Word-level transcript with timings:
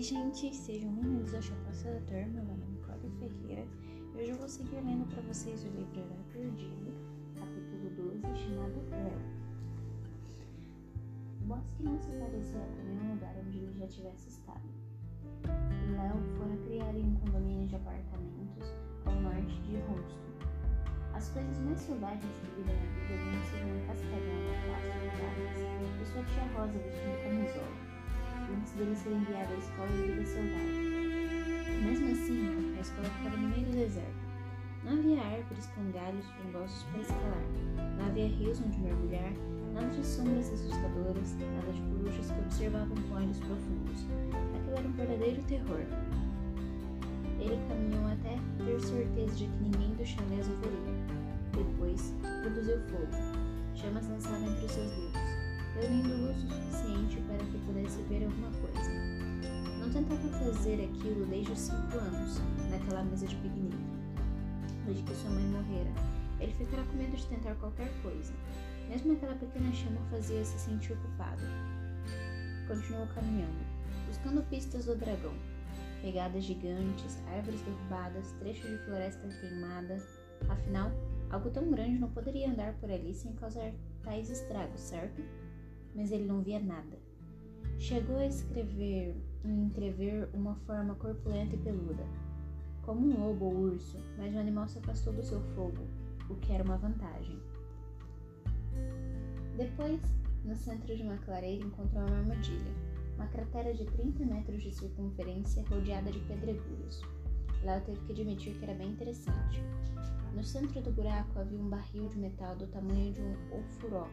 Oi, 0.00 0.04
gente, 0.04 0.56
sejam 0.56 0.90
bem-vindos 0.94 1.34
ao 1.34 1.42
da 1.42 2.00
Turma. 2.06 2.26
Meu 2.32 2.44
nome 2.44 2.64
é 2.64 2.68
Nicole 2.68 3.10
Ferreira 3.18 3.68
e 4.14 4.16
hoje 4.16 4.30
eu 4.30 4.36
vou 4.38 4.48
seguir 4.48 4.76
lendo 4.76 5.06
para 5.12 5.20
vocês 5.24 5.62
o 5.62 5.68
livro 5.68 6.00
Era 6.00 6.24
Perdido, 6.32 6.94
capítulo 7.38 7.90
12, 7.90 8.22
chamado 8.34 8.80
Léo. 8.88 9.20
O 11.42 11.44
bosque 11.44 11.82
não 11.82 11.98
se 11.98 12.10
parecia 12.12 12.60
com 12.60 12.82
nenhum 12.82 13.12
lugar 13.12 13.34
onde 13.44 13.58
ele 13.58 13.78
já 13.78 13.86
tivesse 13.88 14.30
estado. 14.30 14.66
Léo 15.44 16.16
fora 16.38 16.56
criar 16.64 16.96
em 16.96 17.04
um 17.04 17.16
condomínio 17.16 17.68
de 17.68 17.76
apartamentos 17.76 18.72
ao 19.04 19.14
norte 19.20 19.60
de 19.60 19.76
Houston. 19.82 20.16
As 21.12 21.28
coisas 21.28 21.58
mais 21.58 21.78
selvagens 21.78 22.24
que 22.24 22.46
vi 22.56 22.62
na 22.62 22.72
vida 22.72 23.22
vinham 23.22 23.44
ser 23.44 23.66
um 23.66 23.86
cascavel 23.86 24.40
no 24.48 24.54
pasto 24.72 24.96
de 24.96 26.02
e 26.02 26.06
sua 26.06 26.24
tia 26.24 26.46
Rosa 26.56 26.78
vestindo 26.78 27.22
camisola 27.22 27.89
antes 28.56 28.72
dele 28.72 28.96
ser 28.96 29.12
enviado 29.12 29.52
à 29.52 29.56
escola 29.56 29.88
de 29.88 30.02
vida 30.02 30.24
selvagem. 30.24 30.90
Mesmo 31.84 32.12
assim, 32.12 32.74
a 32.76 32.80
escola 32.80 33.08
ficava 33.08 33.36
no 33.36 33.48
meio 33.48 33.66
do 33.66 33.72
deserto. 33.72 34.30
Não 34.84 34.92
havia 34.92 35.22
árvores 35.22 35.66
com 35.74 35.90
galhos 35.92 36.26
frondosos 36.26 36.82
para 36.84 37.00
escalar, 37.00 37.44
não 37.98 38.06
havia 38.06 38.28
rios 38.28 38.60
onde 38.64 38.78
mergulhar, 38.80 39.32
nada 39.74 39.88
de 39.88 40.06
sombras 40.06 40.52
assustadoras, 40.52 41.36
nada 41.36 41.72
de 41.72 41.80
corujas 41.82 42.30
que 42.30 42.40
observavam 42.40 42.96
com 42.96 43.14
olhos 43.14 43.38
profundos. 43.40 44.06
Aquilo 44.56 44.76
era 44.76 44.88
um 44.88 44.92
verdadeiro 44.92 45.42
terror. 45.42 45.84
Ele 47.38 47.58
caminhou 47.68 48.06
até 48.06 48.38
ter 48.64 48.80
certeza 48.80 49.34
de 49.34 49.46
que 49.46 49.62
ninguém 49.62 49.94
do 49.94 50.04
chalé 50.04 50.40
o 50.40 50.56
veria. 50.60 51.00
Depois, 51.52 52.14
produziu 52.42 52.80
fogo. 52.88 53.06
Chamas 53.74 54.08
lançaram 54.08 54.46
entre 54.46 54.64
os 54.64 54.72
seus 54.72 54.90
dedos 54.90 55.29
reunindo 55.80 56.14
luz 56.26 56.36
o 56.36 56.48
suficiente 56.48 57.16
para 57.26 57.38
que 57.38 57.58
pudesse 57.64 58.02
ver 58.02 58.24
alguma 58.24 58.50
coisa. 58.50 58.90
Não 59.78 59.90
tentava 59.90 60.28
fazer 60.44 60.74
aquilo 60.74 61.24
desde 61.26 61.52
os 61.52 61.58
cinco 61.58 61.98
anos, 61.98 62.40
naquela 62.70 63.02
mesa 63.04 63.26
de 63.26 63.34
piquenique. 63.36 63.76
Desde 64.84 65.02
que 65.02 65.14
sua 65.14 65.30
mãe 65.30 65.44
morrera, 65.44 65.90
ele 66.38 66.52
ficara 66.52 66.82
com 66.82 66.96
medo 66.96 67.16
de 67.16 67.26
tentar 67.26 67.54
qualquer 67.54 67.90
coisa. 68.02 68.32
Mesmo 68.88 69.14
aquela 69.14 69.34
pequena 69.34 69.72
chama 69.72 70.00
fazia 70.10 70.44
se 70.44 70.58
sentir 70.58 70.96
culpado. 70.96 71.42
Continuou 72.68 73.06
caminhando, 73.14 73.64
buscando 74.06 74.42
pistas 74.50 74.84
do 74.84 74.96
dragão. 74.96 75.32
Pegadas 76.02 76.44
gigantes, 76.44 77.18
árvores 77.34 77.60
derrubadas, 77.62 78.32
trechos 78.38 78.68
de 78.70 78.78
floresta 78.84 79.28
queimada. 79.40 79.98
Afinal, 80.48 80.90
algo 81.30 81.50
tão 81.50 81.70
grande 81.70 81.98
não 81.98 82.10
poderia 82.10 82.50
andar 82.50 82.74
por 82.74 82.90
ali 82.90 83.14
sem 83.14 83.32
causar 83.34 83.72
tais 84.02 84.30
estragos, 84.30 84.80
certo? 84.80 85.22
Mas 85.94 86.12
ele 86.12 86.26
não 86.26 86.42
via 86.42 86.60
nada. 86.60 86.98
Chegou 87.78 88.16
a 88.16 88.26
escrever, 88.26 89.16
a 89.44 89.48
entrever 89.48 90.28
uma 90.34 90.54
forma 90.66 90.94
corpulenta 90.94 91.54
e 91.54 91.58
peluda, 91.58 92.04
como 92.82 93.06
um 93.06 93.26
lobo 93.26 93.46
ou 93.46 93.56
urso, 93.56 93.98
mas 94.18 94.34
o 94.34 94.38
animal 94.38 94.68
se 94.68 94.78
afastou 94.78 95.12
do 95.12 95.22
seu 95.22 95.40
fogo, 95.54 95.86
o 96.28 96.34
que 96.36 96.52
era 96.52 96.64
uma 96.64 96.76
vantagem. 96.76 97.38
Depois, 99.56 100.00
no 100.44 100.54
centro 100.56 100.96
de 100.96 101.02
uma 101.02 101.16
clareira, 101.18 101.64
encontrou 101.64 102.02
uma 102.06 102.18
armadilha, 102.18 102.72
uma 103.16 103.26
cratera 103.26 103.74
de 103.74 103.84
30 103.84 104.24
metros 104.24 104.62
de 104.62 104.74
circunferência 104.74 105.64
rodeada 105.68 106.10
de 106.10 106.18
pedregulhos. 106.20 107.02
Léo 107.62 107.82
teve 107.82 108.00
que 108.06 108.12
admitir 108.12 108.54
que 108.54 108.64
era 108.64 108.74
bem 108.74 108.88
interessante. 108.88 109.62
No 110.34 110.42
centro 110.42 110.80
do 110.80 110.92
buraco 110.92 111.38
havia 111.38 111.58
um 111.58 111.68
barril 111.68 112.08
de 112.08 112.18
metal 112.18 112.56
do 112.56 112.66
tamanho 112.68 113.12
de 113.12 113.20
um 113.20 113.34
ofuró, 113.58 114.08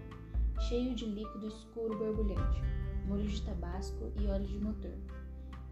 cheio 0.62 0.96
de 0.96 1.06
líquido 1.06 1.48
escuro 1.48 1.98
borbulhante, 1.98 2.62
molho 3.08 3.28
de 3.28 3.42
tabasco 3.44 4.12
e 4.20 4.28
óleo 4.28 4.48
de 4.48 4.60
motor. 4.60 4.94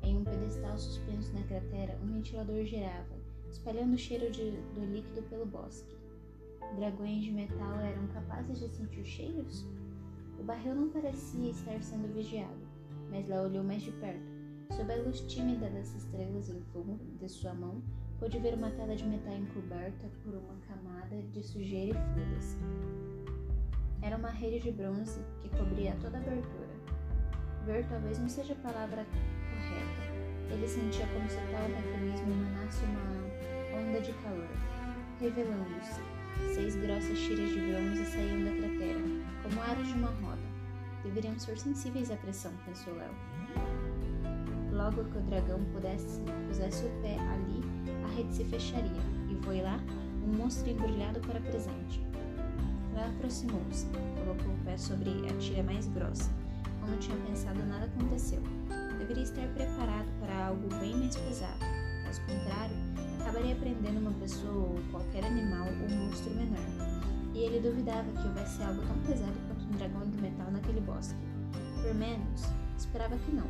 Em 0.03 0.17
um 0.17 0.23
pedestal 0.23 0.77
suspenso 0.77 1.33
na 1.33 1.43
cratera, 1.43 1.99
um 2.03 2.13
ventilador 2.13 2.63
girava, 2.63 3.15
espalhando 3.49 3.95
o 3.95 3.97
cheiro 3.97 4.31
de, 4.31 4.51
do 4.73 4.85
líquido 4.85 5.23
pelo 5.23 5.45
bosque. 5.45 5.95
Dragões 6.75 7.23
de 7.23 7.31
metal 7.31 7.79
eram 7.79 8.07
capazes 8.07 8.59
de 8.59 8.69
sentir 8.69 9.03
cheiros? 9.03 9.65
O 10.39 10.43
barril 10.43 10.75
não 10.75 10.89
parecia 10.89 11.49
estar 11.49 11.81
sendo 11.81 12.13
vigiado, 12.13 12.67
mas 13.09 13.27
lá 13.27 13.41
olhou 13.41 13.63
mais 13.63 13.81
de 13.81 13.91
perto. 13.93 14.35
Sob 14.71 14.91
a 14.93 15.01
luz 15.01 15.21
tímida 15.21 15.69
das 15.69 15.95
estrelas 15.95 16.49
em 16.49 16.61
fogo 16.73 16.99
de 17.19 17.29
sua 17.29 17.53
mão, 17.53 17.81
pôde 18.19 18.39
ver 18.39 18.53
uma 18.53 18.71
tela 18.71 18.95
de 18.95 19.05
metal 19.05 19.35
encoberta 19.35 20.09
por 20.23 20.35
uma 20.35 20.55
camada 20.67 21.21
de 21.31 21.43
sujeira 21.43 21.97
e 21.97 22.13
folhas. 22.13 23.14
Era 24.05 24.17
uma 24.17 24.29
rede 24.29 24.59
de 24.59 24.71
bronze 24.71 25.19
que 25.41 25.49
cobria 25.49 25.97
toda 25.99 26.17
a 26.17 26.21
abertura. 26.21 26.69
Ver 27.65 27.83
talvez 27.89 28.19
não 28.19 28.29
seja 28.29 28.53
a 28.53 28.57
palavra 28.57 29.03
correta. 29.03 30.53
Ele 30.53 30.67
sentia 30.67 31.07
como 31.07 31.27
se 31.27 31.37
tal 31.37 31.67
mecanismo 31.67 32.31
emanasse 32.31 32.85
uma 32.85 33.79
onda 33.79 33.99
de 34.01 34.13
calor, 34.13 34.47
revelando-se. 35.19 36.01
Seis 36.53 36.75
grossas 36.75 37.17
tiras 37.17 37.49
de 37.49 37.59
bronze 37.59 38.05
saíam 38.05 38.45
da 38.45 38.51
cratera, 38.51 38.99
como 39.41 39.61
aros 39.71 39.87
de 39.87 39.93
uma 39.95 40.11
roda. 40.21 40.47
Deveriam 41.03 41.39
ser 41.39 41.57
sensíveis 41.57 42.11
à 42.11 42.15
pressão, 42.17 42.53
pensou 42.63 42.93
Léo. 42.93 43.15
Logo 44.71 45.03
que 45.05 45.17
o 45.17 45.21
dragão 45.21 45.65
pudesse, 45.73 46.21
pusesse 46.47 46.85
o 46.85 47.01
pé 47.01 47.17
ali, 47.17 47.61
a 48.03 48.15
rede 48.15 48.35
se 48.35 48.43
fecharia, 48.43 49.01
e 49.31 49.43
foi 49.43 49.61
lá 49.61 49.79
um 50.23 50.37
monstro 50.37 50.69
embrulhado 50.69 51.19
para 51.21 51.39
presente. 51.39 52.04
Ela 52.95 53.09
aproximou-se, 53.09 53.85
colocou 54.17 54.53
o 54.53 54.57
pé 54.63 54.77
sobre 54.77 55.09
a 55.29 55.37
tira 55.37 55.61
mais 55.63 55.85
grossa. 55.87 56.31
Como 56.79 56.95
tinha 56.97 57.17
pensado, 57.27 57.59
nada 57.65 57.85
aconteceu. 57.87 58.41
Deveria 58.97 59.23
estar 59.23 59.45
preparado 59.49 60.07
para 60.21 60.47
algo 60.47 60.69
bem 60.79 60.95
mais 60.95 61.17
pesado. 61.17 61.59
Caso 62.05 62.21
contrário, 62.21 62.75
acabaria 63.19 63.55
prendendo 63.57 63.99
uma 63.99 64.13
pessoa 64.13 64.69
ou 64.69 64.81
qualquer 64.91 65.25
animal 65.25 65.67
ou 65.67 65.89
monstro 65.89 66.33
menor. 66.35 66.65
E 67.33 67.39
ele 67.39 67.59
duvidava 67.59 68.09
que 68.13 68.27
houvesse 68.29 68.63
algo 68.63 68.81
tão 68.87 68.97
pesado 68.99 69.35
quanto 69.49 69.65
um 69.65 69.77
dragão 69.77 70.09
de 70.09 70.17
metal 70.21 70.49
naquele 70.49 70.79
bosque. 70.79 71.19
Por 71.81 71.93
menos, 71.95 72.43
esperava 72.77 73.17
que 73.17 73.35
não. 73.35 73.47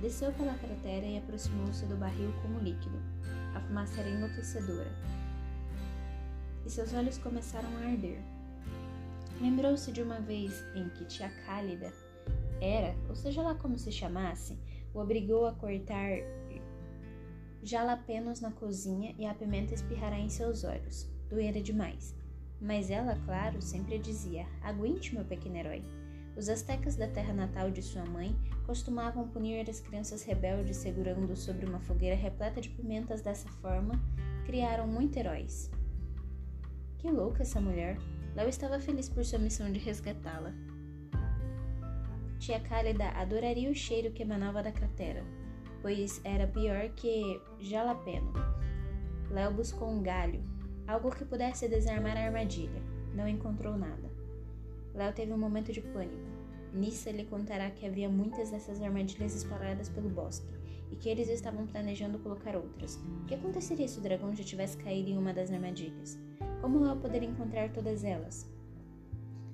Desceu 0.00 0.32
pela 0.32 0.54
cratera 0.54 1.06
e 1.06 1.18
aproximou-se 1.18 1.86
do 1.86 1.96
barril 1.96 2.34
como 2.42 2.58
líquido. 2.58 2.98
A 3.54 3.60
fumaça 3.60 4.00
era 4.00 4.10
enlouquecedora 4.10 4.90
e 6.64 6.70
seus 6.70 6.92
olhos 6.92 7.18
começaram 7.18 7.68
a 7.76 7.90
arder. 7.90 8.18
Lembrou-se 9.40 9.90
de 9.92 10.02
uma 10.02 10.20
vez 10.20 10.64
em 10.74 10.88
que 10.90 11.04
tia 11.04 11.28
Cálida 11.44 11.92
era, 12.60 12.94
ou 13.08 13.14
seja 13.14 13.42
lá 13.42 13.54
como 13.54 13.78
se 13.78 13.90
chamasse, 13.90 14.58
o 14.92 15.00
obrigou 15.00 15.46
a 15.46 15.52
cortar 15.52 16.18
jalapenos 17.62 18.40
na 18.40 18.50
cozinha 18.52 19.14
e 19.18 19.26
a 19.26 19.34
pimenta 19.34 19.74
espirrará 19.74 20.18
em 20.18 20.28
seus 20.28 20.64
olhos. 20.64 21.08
Doera 21.28 21.60
demais. 21.60 22.14
Mas 22.60 22.90
ela, 22.90 23.18
claro, 23.24 23.60
sempre 23.60 23.98
dizia: 23.98 24.46
Aguente, 24.62 25.14
meu 25.14 25.24
pequeno 25.24 25.56
herói. 25.56 25.82
Os 26.36 26.48
astecas 26.48 26.96
da 26.96 27.08
terra 27.08 27.32
natal 27.32 27.70
de 27.70 27.82
sua 27.82 28.04
mãe 28.04 28.36
costumavam 28.66 29.28
punir 29.28 29.68
as 29.68 29.80
crianças 29.80 30.22
rebeldes 30.22 30.76
segurando 30.76 31.36
sobre 31.36 31.64
uma 31.66 31.80
fogueira 31.80 32.16
repleta 32.16 32.60
de 32.60 32.70
pimentas 32.70 33.22
dessa 33.22 33.48
forma, 33.60 34.00
criaram 34.44 34.86
muito 34.86 35.16
heróis. 35.16 35.70
Que 37.04 37.10
louca 37.10 37.42
essa 37.42 37.60
mulher! 37.60 37.98
Léo 38.34 38.48
estava 38.48 38.80
feliz 38.80 39.10
por 39.10 39.22
sua 39.26 39.38
missão 39.38 39.70
de 39.70 39.78
resgatá-la. 39.78 40.54
Tia 42.38 42.58
Cálida 42.60 43.10
adoraria 43.10 43.70
o 43.70 43.74
cheiro 43.74 44.10
que 44.10 44.22
emanava 44.22 44.62
da 44.62 44.72
cratera, 44.72 45.22
pois 45.82 46.18
era 46.24 46.46
pior 46.46 46.88
que 46.96 47.38
jalapeno. 47.60 48.32
Léo 49.30 49.52
buscou 49.52 49.86
um 49.86 50.02
galho, 50.02 50.42
algo 50.88 51.10
que 51.10 51.26
pudesse 51.26 51.68
desarmar 51.68 52.16
a 52.16 52.24
armadilha. 52.24 52.80
Não 53.14 53.28
encontrou 53.28 53.76
nada. 53.76 54.10
Léo 54.94 55.12
teve 55.12 55.30
um 55.30 55.38
momento 55.38 55.74
de 55.74 55.82
pânico. 55.82 56.30
Nissa 56.72 57.10
lhe 57.10 57.26
contará 57.26 57.70
que 57.70 57.84
havia 57.84 58.08
muitas 58.08 58.50
dessas 58.50 58.80
armadilhas 58.80 59.34
espalhadas 59.34 59.90
pelo 59.90 60.08
bosque 60.08 60.48
e 60.90 60.96
que 60.96 61.10
eles 61.10 61.28
estavam 61.28 61.66
planejando 61.66 62.18
colocar 62.18 62.56
outras. 62.56 62.96
O 62.96 63.26
que 63.26 63.34
aconteceria 63.34 63.86
se 63.86 63.98
o 63.98 64.02
dragão 64.02 64.34
já 64.34 64.42
tivesse 64.42 64.78
caído 64.78 65.10
em 65.10 65.18
uma 65.18 65.34
das 65.34 65.50
armadilhas? 65.50 66.18
Como 66.64 66.80
Léo 66.80 66.96
poderia 66.96 67.28
encontrar 67.28 67.68
todas 67.74 68.04
elas? 68.04 68.50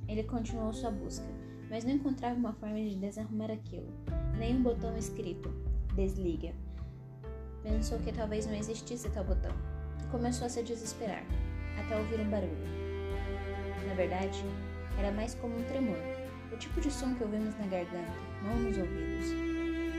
Ele 0.06 0.22
continuou 0.22 0.72
sua 0.72 0.92
busca, 0.92 1.26
mas 1.68 1.82
não 1.82 1.90
encontrava 1.90 2.36
uma 2.36 2.52
forma 2.52 2.76
de 2.76 2.94
desarrumar 2.94 3.50
aquilo, 3.50 3.92
nem 4.38 4.54
um 4.54 4.62
botão 4.62 4.96
escrito 4.96 5.52
desliga. 5.96 6.54
Pensou 7.64 7.98
que 7.98 8.12
talvez 8.12 8.46
não 8.46 8.54
existisse 8.54 9.10
tal 9.10 9.24
botão 9.24 9.50
começou 10.12 10.46
a 10.46 10.50
se 10.50 10.62
desesperar, 10.62 11.24
até 11.80 11.96
ouvir 11.96 12.20
um 12.20 12.30
barulho. 12.30 12.54
Na 13.88 13.94
verdade, 13.94 14.44
era 14.96 15.10
mais 15.10 15.34
como 15.34 15.58
um 15.58 15.64
tremor, 15.64 15.98
o 16.52 16.56
tipo 16.58 16.80
de 16.80 16.92
som 16.92 17.12
que 17.16 17.24
ouvimos 17.24 17.58
na 17.58 17.66
garganta, 17.66 18.14
não 18.44 18.54
nos 18.54 18.78
ouvidos. 18.78 19.30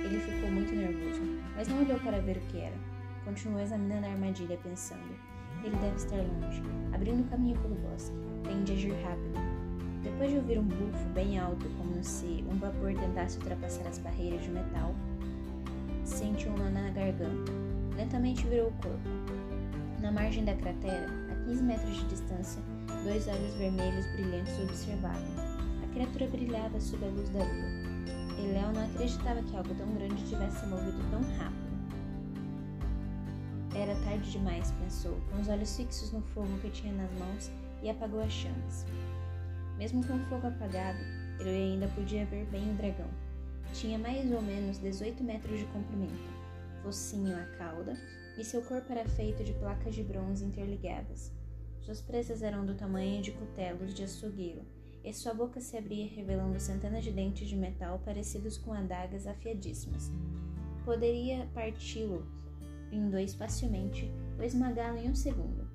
Ele 0.05 0.17
ficou 0.17 0.49
muito 0.49 0.73
nervoso, 0.73 1.21
mas 1.57 1.67
não 1.67 1.81
olhou 1.81 1.99
para 1.99 2.21
ver 2.21 2.37
o 2.37 2.47
que 2.47 2.59
era. 2.59 2.77
Continuou 3.25 3.61
examinando 3.61 4.05
a 4.05 4.11
armadilha, 4.11 4.57
pensando: 4.63 5.30
ele 5.63 5.75
deve 5.77 5.95
estar 5.95 6.17
longe, 6.17 6.61
abrindo 6.93 7.29
caminho 7.29 7.57
pelo 7.59 7.75
bosque. 7.75 8.15
Tem 8.43 8.63
de 8.63 8.73
agir 8.73 8.93
rápido. 9.03 9.39
Depois 10.03 10.31
de 10.31 10.37
ouvir 10.37 10.59
um 10.59 10.63
bufo 10.63 11.05
bem 11.13 11.39
alto, 11.39 11.65
como 11.77 12.03
se 12.03 12.43
um 12.49 12.57
vapor 12.57 12.93
tentasse 12.93 13.37
ultrapassar 13.37 13.87
as 13.87 13.99
barreiras 13.99 14.41
de 14.41 14.49
metal, 14.49 14.95
sentiu 16.03 16.51
uma 16.53 16.69
na 16.69 16.89
garganta. 16.89 17.51
Lentamente 17.95 18.47
virou 18.47 18.69
o 18.69 18.73
corpo. 18.73 19.09
Na 20.01 20.11
margem 20.11 20.43
da 20.43 20.55
cratera, 20.55 21.05
a 21.31 21.45
15 21.45 21.63
metros 21.63 21.95
de 21.97 22.05
distância, 22.05 22.61
dois 23.03 23.27
olhos 23.27 23.53
vermelhos 23.55 24.05
brilhantes 24.13 24.59
observavam. 24.59 25.21
A 25.83 25.93
criatura 25.93 26.27
brilhava 26.27 26.79
sob 26.79 27.05
a 27.05 27.09
luz 27.09 27.29
da 27.29 27.39
lua. 27.39 27.91
E 28.39 28.47
Léo 28.53 28.73
não 28.73 28.85
acreditava 28.85 29.43
que 29.43 29.55
algo 29.55 29.75
tão 29.75 29.93
grande 29.93 30.23
tivesse 30.27 30.61
se 30.61 30.65
movido 30.65 30.97
tão 31.11 31.21
rápido. 31.37 31.70
Era 33.73 33.95
tarde 34.03 34.29
demais, 34.31 34.69
pensou, 34.71 35.17
com 35.29 35.39
os 35.39 35.47
olhos 35.47 35.77
fixos 35.77 36.11
no 36.11 36.21
fogo 36.21 36.57
que 36.59 36.69
tinha 36.69 36.91
nas 36.91 37.11
mãos, 37.13 37.51
e 37.81 37.89
apagou 37.89 38.21
as 38.21 38.31
chamas. 38.31 38.85
Mesmo 39.77 40.05
com 40.05 40.15
o 40.15 40.25
fogo 40.25 40.47
apagado, 40.47 40.99
ele 41.39 41.73
ainda 41.73 41.87
podia 41.87 42.25
ver 42.25 42.45
bem 42.47 42.69
o 42.69 42.73
dragão. 42.73 43.09
Tinha 43.73 43.97
mais 43.97 44.29
ou 44.29 44.41
menos 44.41 44.77
18 44.77 45.23
metros 45.23 45.59
de 45.59 45.65
comprimento, 45.67 46.29
focinho 46.83 47.33
à 47.35 47.45
cauda, 47.57 47.97
e 48.37 48.43
seu 48.43 48.61
corpo 48.61 48.91
era 48.91 49.07
feito 49.07 49.41
de 49.41 49.53
placas 49.53 49.95
de 49.95 50.03
bronze 50.03 50.43
interligadas. 50.43 51.31
Suas 51.79 52.01
presas 52.01 52.43
eram 52.43 52.65
do 52.65 52.75
tamanho 52.75 53.21
de 53.21 53.31
cutelos 53.31 53.93
de 53.93 54.03
açougueiro, 54.03 54.63
e 55.03 55.13
sua 55.13 55.33
boca 55.33 55.61
se 55.61 55.77
abria 55.77 56.07
revelando 56.13 56.59
centenas 56.59 57.05
de 57.05 57.11
dentes 57.11 57.47
de 57.47 57.55
metal 57.55 57.99
parecidos 58.03 58.57
com 58.57 58.73
adagas 58.73 59.25
afiadíssimas. 59.25 60.11
Poderia 60.83 61.47
parti-lo 61.53 62.27
em 62.91 63.09
dois 63.09 63.33
facilmente 63.33 64.11
ou 64.37 64.43
esmagá-lo 64.43 64.97
em 64.97 65.09
um 65.09 65.15
segundo. 65.15 65.67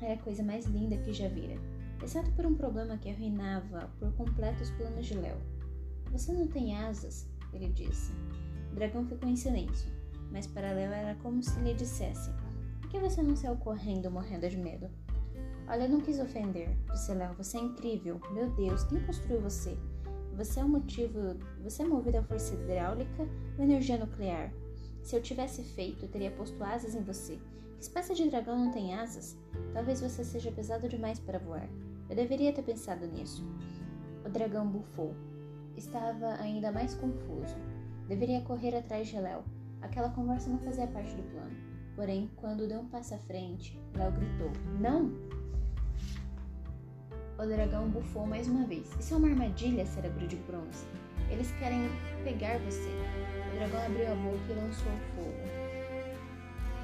Era 0.00 0.14
a 0.14 0.18
coisa 0.18 0.42
mais 0.42 0.66
linda 0.66 0.96
que 0.98 1.12
já 1.12 1.28
vira, 1.28 1.56
exceto 2.02 2.30
por 2.32 2.46
um 2.46 2.54
problema 2.54 2.98
que 2.98 3.10
arruinava 3.10 3.90
por 3.98 4.12
completo 4.12 4.62
os 4.62 4.70
planos 4.70 5.06
de 5.06 5.14
Léo. 5.14 5.38
Você 6.12 6.32
não 6.32 6.46
tem 6.46 6.76
asas, 6.76 7.28
ele 7.52 7.68
disse. 7.68 8.12
O 8.72 8.74
dragão 8.74 9.06
ficou 9.06 9.28
em 9.28 9.36
silêncio, 9.36 9.90
mas 10.30 10.46
para 10.46 10.72
Léo 10.72 10.92
era 10.92 11.14
como 11.16 11.42
se 11.42 11.58
lhe 11.60 11.74
dissesse: 11.74 12.30
Por 12.80 12.90
que 12.90 13.00
você 13.00 13.22
não 13.22 13.34
saiu 13.34 13.56
correndo, 13.56 14.10
morrendo 14.10 14.48
de 14.48 14.56
medo? 14.56 14.88
Olha, 15.68 15.84
eu 15.84 15.88
não 15.88 16.00
quis 16.00 16.20
ofender, 16.20 16.68
disse 16.92 17.12
Léo. 17.12 17.34
Você 17.34 17.56
é 17.56 17.60
incrível. 17.60 18.20
Meu 18.32 18.48
Deus, 18.50 18.84
quem 18.84 19.00
construiu 19.04 19.40
você? 19.40 19.76
Você 20.36 20.60
é 20.60 20.64
o 20.64 20.68
motivo. 20.68 21.36
Você 21.64 21.82
é 21.82 21.86
movido 21.86 22.18
a 22.18 22.22
força 22.22 22.54
hidráulica 22.54 23.26
ou 23.58 23.64
energia 23.64 23.98
nuclear? 23.98 24.52
Se 25.06 25.14
eu 25.14 25.22
tivesse 25.22 25.62
feito, 25.62 26.08
teria 26.08 26.32
posto 26.32 26.64
asas 26.64 26.96
em 26.96 27.00
você. 27.00 27.38
Que 27.76 27.82
espécie 27.84 28.12
de 28.12 28.28
dragão 28.28 28.58
não 28.58 28.72
tem 28.72 28.92
asas? 28.92 29.38
Talvez 29.72 30.00
você 30.00 30.24
seja 30.24 30.50
pesado 30.50 30.88
demais 30.88 31.20
para 31.20 31.38
voar. 31.38 31.68
Eu 32.10 32.16
deveria 32.16 32.52
ter 32.52 32.62
pensado 32.62 33.06
nisso. 33.06 33.46
O 34.24 34.28
dragão 34.28 34.66
bufou. 34.66 35.14
Estava 35.76 36.34
ainda 36.40 36.72
mais 36.72 36.96
confuso. 36.96 37.54
Deveria 38.08 38.40
correr 38.40 38.74
atrás 38.74 39.06
de 39.06 39.16
Léo. 39.16 39.44
Aquela 39.80 40.10
conversa 40.10 40.50
não 40.50 40.58
fazia 40.58 40.88
parte 40.88 41.14
do 41.14 41.22
plano. 41.30 41.56
Porém, 41.94 42.28
quando 42.34 42.66
deu 42.66 42.80
um 42.80 42.88
passo 42.88 43.14
à 43.14 43.18
frente, 43.18 43.80
Léo 43.94 44.10
gritou: 44.10 44.50
Não! 44.80 45.12
O 47.38 47.46
dragão 47.46 47.88
bufou 47.90 48.26
mais 48.26 48.48
uma 48.48 48.66
vez. 48.66 48.90
Isso 48.98 49.14
é 49.14 49.16
uma 49.18 49.28
armadilha, 49.28 49.86
cérebro 49.86 50.26
de 50.26 50.34
bronze. 50.34 50.84
Eles 51.30 51.50
querem 51.58 51.90
pegar 52.24 52.58
você. 52.58 52.90
O 53.52 53.56
dragão 53.56 53.84
abriu 53.84 54.12
a 54.12 54.14
boca 54.14 54.38
e 54.50 54.54
lançou 54.54 54.92
fogo. 55.14 55.66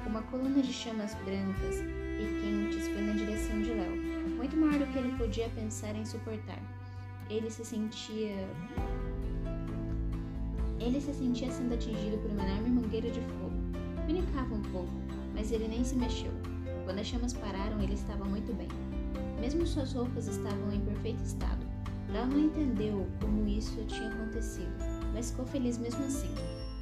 Uma 0.05 0.21
coluna 0.23 0.61
de 0.61 0.73
chamas 0.73 1.15
brancas 1.25 1.79
e 1.79 2.41
quentes 2.41 2.87
foi 2.89 3.01
na 3.01 3.13
direção 3.13 3.61
de 3.61 3.71
Léo, 3.71 3.95
muito 4.37 4.55
maior 4.57 4.79
do 4.79 4.85
que 4.91 4.97
ele 4.97 5.17
podia 5.17 5.49
pensar 5.49 5.95
em 5.95 6.05
suportar. 6.05 6.59
Ele 7.29 7.49
se 7.49 7.63
sentia. 7.63 8.47
Ele 10.79 10.99
se 10.99 11.13
sentia 11.13 11.49
sendo 11.49 11.73
atingido 11.73 12.17
por 12.17 12.31
uma 12.31 12.43
enorme 12.43 12.69
mangueira 12.69 13.09
de 13.09 13.21
fogo. 13.21 13.53
Pinicava 14.05 14.53
um 14.53 14.61
pouco, 14.63 14.93
mas 15.33 15.51
ele 15.51 15.67
nem 15.69 15.83
se 15.83 15.95
mexeu. 15.95 16.31
Quando 16.83 16.99
as 16.99 17.07
chamas 17.07 17.31
pararam, 17.33 17.81
ele 17.81 17.93
estava 17.93 18.25
muito 18.25 18.53
bem. 18.53 18.67
Mesmo 19.39 19.65
suas 19.65 19.93
roupas 19.93 20.27
estavam 20.27 20.71
em 20.73 20.81
perfeito 20.81 21.23
estado. 21.23 21.62
Léo 22.13 22.27
não 22.27 22.39
entendeu 22.41 23.07
como 23.19 23.47
isso 23.47 23.83
tinha 23.85 24.07
acontecido, 24.07 24.71
mas 25.15 25.31
ficou 25.31 25.47
feliz 25.47 25.79
mesmo 25.79 26.05
assim. 26.05 26.29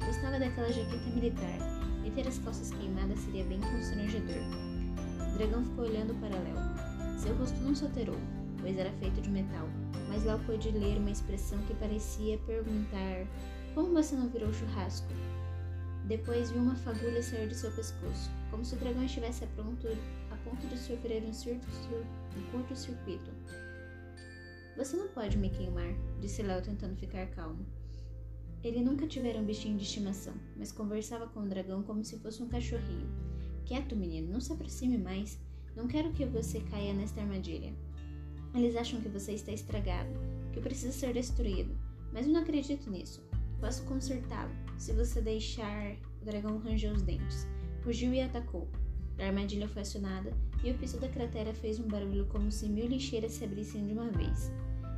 Gostava 0.04 0.38
daquela 0.38 0.70
jaqueta 0.70 1.08
militar 1.08 1.58
e 2.04 2.10
ter 2.10 2.28
as 2.28 2.38
calças 2.40 2.70
queimadas 2.70 3.18
seria 3.20 3.42
bem 3.44 3.58
constrangedor. 3.58 4.42
O 5.32 5.38
dragão 5.38 5.64
ficou 5.64 5.86
olhando 5.86 6.14
para 6.20 6.36
Léo. 6.36 7.18
Seu 7.18 7.34
rosto 7.36 7.58
não 7.60 7.74
se 7.74 7.82
alterou, 7.82 8.18
pois 8.60 8.76
era 8.76 8.92
feito 9.00 9.22
de 9.22 9.30
metal, 9.30 9.66
mas 10.06 10.22
Léo 10.22 10.38
pôde 10.40 10.70
ler 10.70 10.98
uma 10.98 11.10
expressão 11.10 11.58
que 11.60 11.74
parecia 11.76 12.36
perguntar: 12.40 13.26
Como 13.74 13.94
você 13.94 14.14
não 14.14 14.28
virou 14.28 14.52
churrasco? 14.52 15.08
Depois 16.08 16.50
viu 16.50 16.60
uma 16.60 16.76
fagulha 16.76 17.22
sair 17.22 17.48
de 17.48 17.54
seu 17.54 17.70
pescoço, 17.70 18.30
como 18.50 18.62
se 18.66 18.74
o 18.74 18.78
dragão 18.78 19.04
estivesse 19.04 19.44
a, 19.44 19.46
pronto, 19.56 19.88
a 20.30 20.36
ponto 20.44 20.66
de 20.66 20.76
sofrer 20.76 21.22
um, 21.22 21.30
um 21.30 22.50
curto-circuito. 22.50 23.30
Você 24.76 24.96
não 24.96 25.08
pode 25.08 25.36
me 25.36 25.50
queimar, 25.50 25.94
disse 26.20 26.42
Léo 26.42 26.62
tentando 26.62 26.96
ficar 26.96 27.26
calmo. 27.28 27.66
Ele 28.64 28.82
nunca 28.82 29.06
tivera 29.06 29.38
um 29.38 29.44
bichinho 29.44 29.76
de 29.76 29.82
estimação, 29.82 30.34
mas 30.56 30.72
conversava 30.72 31.26
com 31.26 31.40
o 31.40 31.48
dragão 31.48 31.82
como 31.82 32.04
se 32.04 32.18
fosse 32.18 32.42
um 32.42 32.48
cachorrinho. 32.48 33.08
Quieto, 33.66 33.94
menino, 33.94 34.32
não 34.32 34.40
se 34.40 34.52
aproxime 34.52 34.96
mais. 34.96 35.38
Não 35.76 35.86
quero 35.86 36.12
que 36.12 36.24
você 36.24 36.60
caia 36.60 36.94
nesta 36.94 37.20
armadilha. 37.20 37.74
Eles 38.54 38.76
acham 38.76 39.00
que 39.00 39.08
você 39.08 39.32
está 39.32 39.52
estragado, 39.52 40.10
que 40.52 40.60
precisa 40.60 40.92
ser 40.92 41.12
destruído, 41.12 41.76
mas 42.12 42.26
eu 42.26 42.32
não 42.32 42.42
acredito 42.42 42.90
nisso. 42.90 43.22
Posso 43.60 43.84
consertá-lo, 43.84 44.52
se 44.78 44.92
você 44.92 45.20
deixar. 45.20 45.96
O 46.20 46.24
dragão 46.24 46.58
rangeu 46.58 46.92
os 46.92 47.02
dentes, 47.02 47.48
fugiu 47.82 48.14
e 48.14 48.20
atacou. 48.20 48.68
A 49.18 49.26
armadilha 49.26 49.68
foi 49.68 49.82
acionada 49.82 50.32
e 50.64 50.70
o 50.70 50.78
piso 50.78 50.98
da 50.98 51.08
cratera 51.08 51.52
fez 51.54 51.78
um 51.78 51.88
barulho 51.88 52.26
como 52.26 52.50
se 52.50 52.68
mil 52.68 52.86
lixeiras 52.86 53.32
se 53.32 53.44
abrissem 53.44 53.86
de 53.86 53.92
uma 53.92 54.10
vez. 54.10 54.50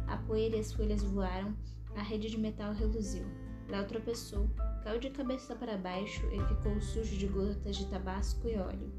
A 0.07 0.17
poeira 0.17 0.57
e 0.57 0.61
as 0.61 0.73
folhas 0.73 1.03
voaram, 1.03 1.57
a 1.97 2.03
rede 2.03 2.31
de 2.31 2.39
metal 2.39 2.73
reluziu. 2.73 3.25
Léo 3.69 3.87
tropeçou, 3.87 4.49
caiu 4.83 5.01
de 5.01 5.11
cabeça 5.11 5.55
para 5.55 5.79
baixo 5.79 6.27
e 6.27 6.55
ficou 6.55 6.81
sujo 6.81 7.17
de 7.17 7.27
gotas 7.27 7.77
de 7.77 7.87
tabasco 7.87 8.47
e 8.49 8.57
óleo. 8.57 8.93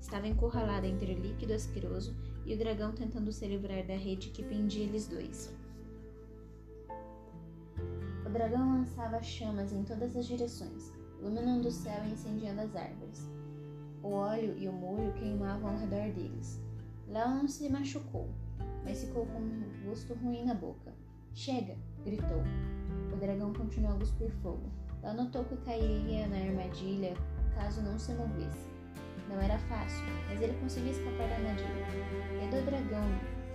Estava 0.00 0.26
encurralado 0.26 0.86
entre 0.86 1.12
o 1.12 1.18
líquido 1.18 1.52
asqueroso 1.52 2.16
e 2.44 2.54
o 2.54 2.58
dragão 2.58 2.92
tentando 2.92 3.30
se 3.30 3.46
livrar 3.46 3.86
da 3.86 3.96
rede 3.96 4.30
que 4.30 4.42
pendia 4.42 4.84
eles 4.84 5.06
dois. 5.06 5.54
O 8.26 8.30
dragão 8.30 8.78
lançava 8.78 9.22
chamas 9.22 9.72
em 9.72 9.82
todas 9.84 10.16
as 10.16 10.26
direções, 10.26 10.92
iluminando 11.20 11.68
o 11.68 11.72
céu 11.72 12.04
e 12.04 12.12
incendiando 12.12 12.60
as 12.60 12.74
árvores. 12.76 13.37
O 14.08 14.12
óleo 14.12 14.56
e 14.56 14.66
o 14.66 14.72
molho 14.72 15.12
queimavam 15.12 15.68
ao 15.68 15.76
redor 15.76 16.10
deles. 16.14 16.58
Léo 17.08 17.28
não 17.28 17.46
se 17.46 17.68
machucou, 17.68 18.26
mas 18.82 19.04
ficou 19.04 19.26
com 19.26 19.38
um 19.38 19.84
gosto 19.84 20.14
ruim 20.14 20.46
na 20.46 20.54
boca. 20.54 20.94
Chega! 21.34 21.76
gritou. 22.06 22.42
O 23.12 23.16
dragão 23.16 23.52
continuou 23.52 23.96
a 23.96 23.98
cuspir 23.98 24.30
fogo. 24.42 24.62
Léo 25.02 25.12
notou 25.12 25.44
que 25.44 25.58
cairia 25.58 26.26
na 26.26 26.38
armadilha 26.38 27.12
caso 27.54 27.82
não 27.82 27.98
se 27.98 28.14
movesse. 28.14 28.66
Não 29.28 29.38
era 29.42 29.58
fácil, 29.58 30.06
mas 30.26 30.40
ele 30.40 30.54
conseguiu 30.54 30.92
escapar 30.92 31.28
da 31.28 31.34
armadilha. 31.34 31.86
E 32.42 32.48
do 32.48 32.64
dragão 32.64 33.04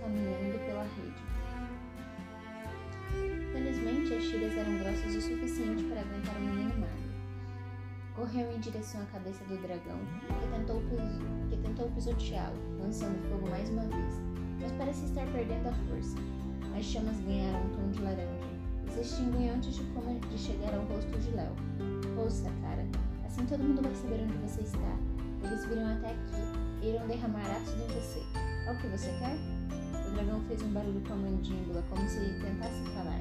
caminhando 0.00 0.64
pela 0.66 0.84
rede. 0.84 1.24
Felizmente, 3.50 4.14
as 4.14 4.22
tiras 4.22 4.56
eram 4.56 4.78
grossas 4.78 5.16
o 5.16 5.20
suficiente 5.20 5.82
para 5.82 6.02
aguentar 6.02 6.36
o 6.36 6.40
menino 6.40 6.78
magro. 6.78 7.03
Correu 8.14 8.52
em 8.52 8.60
direção 8.60 9.02
à 9.02 9.06
cabeça 9.06 9.44
do 9.46 9.60
dragão, 9.60 9.98
que 10.38 10.46
tentou, 10.56 10.80
que 11.50 11.56
tentou 11.56 11.90
pisoteá-lo, 11.90 12.56
lançando 12.78 13.20
fogo 13.28 13.50
mais 13.50 13.68
uma 13.70 13.82
vez, 13.82 14.20
mas 14.60 14.70
parecia 14.72 15.08
estar 15.08 15.26
perdendo 15.32 15.68
a 15.68 15.72
força. 15.72 16.16
As 16.78 16.84
chamas 16.84 17.18
ganharam 17.22 17.66
um 17.66 17.70
tom 17.70 17.90
de 17.90 18.02
laranja 18.02 18.46
e 18.86 18.92
se 18.92 19.00
extinguiam 19.00 19.56
antes 19.56 19.74
de, 19.74 19.82
de 19.82 20.38
chegar 20.38 20.72
ao 20.74 20.84
rosto 20.84 21.18
de 21.18 21.30
Léo. 21.32 21.56
Ouça, 22.16 22.48
cara, 22.62 22.86
assim 23.26 23.44
todo 23.46 23.64
mundo 23.64 23.82
vai 23.82 23.94
saber 23.96 24.22
onde 24.22 24.36
você 24.46 24.60
está. 24.60 24.96
Eles 25.42 25.66
virão 25.66 25.88
até 25.88 26.12
aqui 26.12 26.82
e 26.82 26.90
irão 26.90 27.08
derramar 27.08 27.50
ácido 27.50 27.82
em 27.82 27.88
você. 27.88 28.22
É 28.68 28.72
o 28.72 28.78
que 28.78 28.86
você 28.86 29.08
quer? 29.18 29.36
O 30.06 30.14
dragão 30.14 30.40
fez 30.44 30.62
um 30.62 30.72
barulho 30.72 31.00
com 31.00 31.14
a 31.14 31.16
mandíbula, 31.16 31.82
como 31.90 32.08
se 32.08 32.20
tentasse 32.40 32.80
falar. 32.94 33.20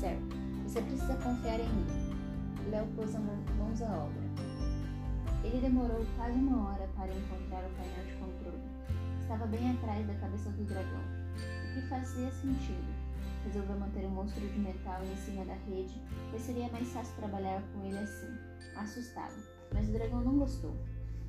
Certo, 0.00 0.34
você 0.66 0.80
precisa 0.80 1.14
confiar 1.16 1.60
em 1.60 1.68
mim. 1.68 2.14
Léo 2.70 2.86
pôs 2.96 3.14
mãos 3.74 3.82
à 3.82 4.04
obra. 4.04 4.22
Ele 5.42 5.60
demorou 5.60 6.06
quase 6.16 6.38
uma 6.38 6.68
hora 6.70 6.88
para 6.96 7.12
encontrar 7.12 7.64
o 7.64 7.74
painel 7.74 8.06
de 8.06 8.12
controle. 8.12 8.62
Estava 9.20 9.46
bem 9.46 9.70
atrás 9.72 10.06
da 10.06 10.14
cabeça 10.14 10.50
do 10.50 10.64
dragão, 10.64 11.02
o 11.34 11.74
que 11.74 11.88
fazia 11.88 12.30
sentido. 12.30 12.94
Resolveu 13.44 13.76
manter 13.78 14.04
o 14.04 14.10
monstro 14.10 14.46
de 14.46 14.58
metal 14.58 15.02
em 15.04 15.16
cima 15.16 15.44
da 15.44 15.54
rede, 15.54 16.00
pois 16.30 16.42
seria 16.42 16.70
mais 16.70 16.88
fácil 16.92 17.16
trabalhar 17.16 17.62
com 17.72 17.84
ele 17.84 17.98
assim, 17.98 18.32
assustado. 18.76 19.34
Mas 19.72 19.88
o 19.88 19.92
dragão 19.92 20.20
não 20.20 20.38
gostou. 20.38 20.76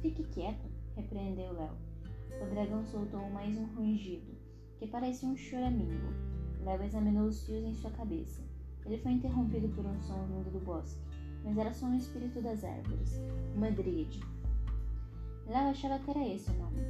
Fique 0.02 0.24
quieto, 0.26 0.70
repreendeu 0.96 1.52
Léo. 1.54 1.76
O 2.42 2.46
dragão 2.54 2.86
soltou 2.86 3.28
mais 3.32 3.58
um 3.58 3.66
rangido, 3.74 4.38
que 4.78 4.88
parecia 4.88 5.28
um 5.28 5.36
choramingo. 5.36 6.14
Léo 6.64 6.84
examinou 6.84 7.28
os 7.28 7.44
fios 7.44 7.66
em 7.66 7.74
sua 7.74 7.92
cabeça. 7.92 8.44
Ele 8.86 9.00
foi 9.00 9.14
interrompido 9.14 9.68
por 9.70 9.84
um 9.86 10.00
som 10.02 10.28
vindo 10.28 10.52
do 10.52 10.64
bosque. 10.64 11.06
Mas 11.46 11.58
era 11.58 11.72
só 11.72 11.86
um 11.86 11.96
espírito 11.96 12.42
das 12.42 12.64
árvores, 12.64 13.22
uma 13.56 13.70
dríade. 13.70 14.20
Léo 15.46 15.70
achava 15.70 16.00
que 16.00 16.10
era 16.10 16.28
esse 16.28 16.50
o 16.50 16.56
nome. 16.56 16.82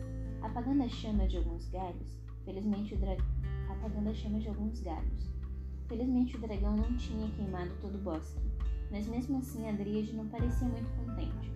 Apagando 0.41 0.83
a 0.83 0.88
chama 0.88 1.27
de 1.27 1.38
alguns 1.38 1.67
galhos, 1.69 2.17
felizmente 2.45 2.93
o 2.93 2.97
dragão. 2.97 3.25
Apagando 3.69 4.09
a 4.09 4.13
chama 4.13 4.39
de 4.39 4.47
alguns 4.47 4.79
galhos. 4.79 5.29
Felizmente 5.88 6.38
o 6.38 6.39
dragão 6.39 6.77
não 6.77 6.95
tinha 6.95 7.29
queimado 7.31 7.71
todo 7.81 7.95
o 7.95 8.01
bosque, 8.01 8.39
mas 8.89 9.07
mesmo 9.07 9.39
assim 9.39 9.67
a 9.67 9.74
dríade 9.74 10.15
não 10.15 10.27
parecia 10.29 10.67
muito 10.67 10.89
contente. 10.95 11.51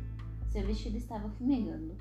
Seu 0.49 0.65
vestido 0.67 0.97
estava 0.97 1.29
fumegando. 1.29 1.95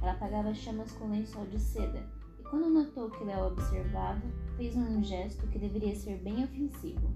Ela 0.00 0.12
apagava 0.12 0.50
as 0.50 0.58
chamas 0.58 0.92
com 0.92 1.08
lençol 1.08 1.46
de 1.46 1.58
seda, 1.58 2.06
e 2.38 2.42
quando 2.42 2.68
notou 2.68 3.08
que 3.10 3.24
Léo 3.24 3.46
observava, 3.46 4.20
fez 4.56 4.76
um 4.76 5.02
gesto 5.02 5.46
que 5.46 5.58
deveria 5.58 5.94
ser 5.94 6.18
bem 6.18 6.44
ofensivo. 6.44 7.08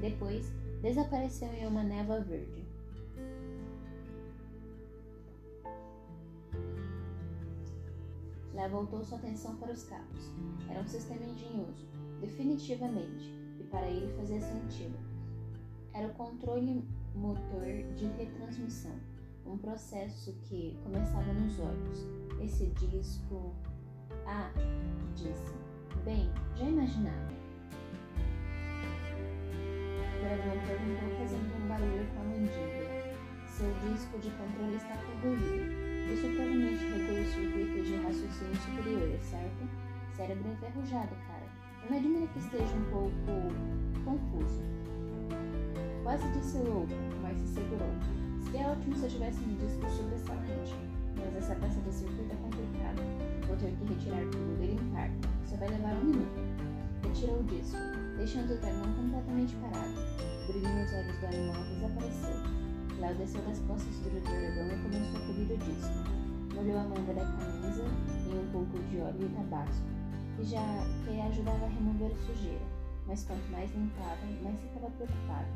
Depois, 0.00 0.52
desapareceu 0.82 1.48
em 1.54 1.66
uma 1.66 1.84
névoa 1.84 2.20
verde. 2.20 2.64
Lá 8.52 8.68
voltou 8.68 9.02
sua 9.04 9.16
atenção 9.16 9.56
para 9.56 9.72
os 9.72 9.84
cabos. 9.84 10.30
Era 10.68 10.80
um 10.80 10.86
sistema 10.86 11.24
engenhoso, 11.24 11.86
definitivamente, 12.20 13.32
e 13.60 13.64
para 13.70 13.86
ele 13.88 14.12
fazia 14.16 14.40
sentido. 14.40 14.98
Era 15.94 16.08
o 16.08 16.14
controle 16.14 16.84
motor 17.14 17.64
de 17.96 18.06
retransmissão, 18.18 18.98
um 19.46 19.56
processo 19.56 20.32
que 20.44 20.76
começava 20.82 21.32
nos 21.32 21.58
olhos. 21.60 22.06
Esse 22.42 22.66
disco. 22.66 23.54
Ah, 24.26 24.50
disse. 25.14 25.54
Bem, 26.04 26.28
já 26.56 26.64
imaginava. 26.64 27.31
O 30.32 30.34
dragão 30.34 30.64
perguntou 30.66 31.18
fazendo 31.18 31.62
um 31.62 31.68
barulho 31.68 32.06
com 32.14 32.20
a 32.20 32.24
mandíbula. 32.24 32.88
Seu 33.46 33.68
disco 33.84 34.18
de 34.18 34.30
controle 34.30 34.76
está 34.76 34.96
corroído. 34.96 35.68
Isso 36.08 36.26
provavelmente 36.26 36.84
regula 36.88 37.20
o 37.20 37.26
circuito 37.26 37.82
de 37.84 37.96
raciocínio 37.96 38.56
superior, 38.56 39.18
certo? 39.20 39.68
Cérebro 40.16 40.52
enferrujado, 40.52 41.14
cara. 41.28 41.44
Eu 41.84 41.90
me 41.90 41.98
admira 41.98 42.26
que 42.28 42.38
esteja 42.38 42.64
um 42.64 42.84
pouco 42.90 43.12
confuso. 44.06 44.62
Quase 46.02 46.26
disse 46.30 46.56
louco, 46.64 46.88
mas 47.20 47.36
se 47.36 47.48
segurou. 47.48 47.92
Seria 48.40 48.68
ótimo 48.68 48.96
se 48.96 49.04
eu 49.04 49.10
tivesse 49.10 49.44
um 49.44 49.54
disco 49.56 49.90
sobressalente, 49.90 50.74
mas 51.14 51.36
essa 51.36 51.54
peça 51.56 51.78
de 51.82 51.92
circuito 51.92 52.32
é 52.32 52.36
complicada. 52.36 53.02
Vou 53.46 53.56
ter 53.56 53.70
que 53.76 53.84
retirar 53.84 54.24
tudo 54.30 54.62
e 54.62 54.66
limpar. 54.76 55.10
Só 55.44 55.56
vai 55.56 55.68
levar 55.68 55.92
um 55.92 56.04
minuto. 56.04 56.40
Retirou 57.02 57.38
o 57.38 57.44
disco, 57.44 57.76
deixando 58.22 58.54
o 58.54 58.58
dragão 58.58 58.94
completamente 58.94 59.56
parado. 59.56 59.98
O 59.98 60.52
brilho 60.52 60.68
nos 60.68 60.92
olhos 60.92 61.18
do 61.18 61.26
animal 61.26 61.64
desapareceu. 61.74 62.38
Léo 63.00 63.16
desceu 63.16 63.42
das 63.42 63.58
costas 63.66 63.96
do 63.96 64.10
dragão 64.22 64.66
e 64.70 64.80
começou 64.80 65.18
a 65.18 65.26
cobrir 65.26 65.52
o 65.52 65.58
disco. 65.58 66.54
Molhou 66.54 66.78
a 66.78 66.84
manga 66.84 67.14
da 67.14 67.24
camisa 67.26 67.82
em 67.82 68.38
um 68.38 68.48
pouco 68.52 68.78
de 68.78 69.00
óleo 69.00 69.26
e 69.26 69.28
tabasco, 69.28 69.86
que 70.36 70.44
já 70.44 70.62
que 71.04 71.20
ajudava 71.20 71.64
a 71.64 71.68
remover 71.68 72.12
a 72.12 72.26
sujeira, 72.26 72.64
mas 73.08 73.24
quanto 73.24 73.50
mais 73.50 73.74
limpava, 73.74 74.24
mais 74.44 74.60
ficava 74.60 74.88
preocupado. 74.90 75.48